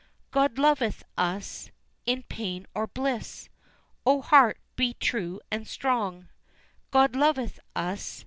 [0.31, 1.69] God loveth us!
[2.07, 3.49] in pain or bliss,
[4.03, 6.27] O heart be true and strong,
[6.89, 8.19] God loveth us!